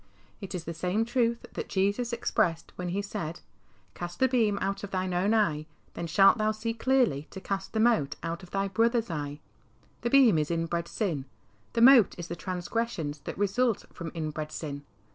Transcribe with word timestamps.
It 0.41 0.55
is 0.55 0.63
the 0.63 0.73
same 0.73 1.05
truth 1.05 1.45
that 1.53 1.69
Jesus 1.69 2.11
expressed 2.11 2.73
when 2.75 2.87
He 2.87 3.03
said," 3.03 3.41
Cast 3.93 4.17
the 4.19 4.27
beam 4.27 4.57
out 4.59 4.83
of 4.83 4.89
thine 4.89 5.13
own 5.13 5.31
eye, 5.35 5.67
then 5.93 6.07
shalt 6.07 6.39
thou 6.39 6.49
see 6.51 6.73
clearly 6.73 7.27
to 7.29 7.39
cast 7.39 7.71
the 7.73 7.79
mote 7.79 8.15
out 8.23 8.41
of 8.41 8.49
thy 8.49 8.67
brother's 8.67 9.11
eye." 9.11 9.41
The 10.01 10.09
beam 10.09 10.39
is 10.39 10.49
inbred 10.49 10.87
sin; 10.87 11.25
the 11.73 11.81
mote 11.81 12.15
is 12.17 12.29
the 12.29 12.35
transgressions 12.35 13.19
that 13.25 13.37
result 13.37 13.85
from 13.93 14.09
inbred 14.15 14.51
sin. 14.51 14.85